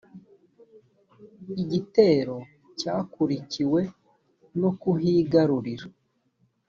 igitero 1.61 2.37
cyakurikiwe 2.79 3.81
nokuhigarurira. 4.59 5.87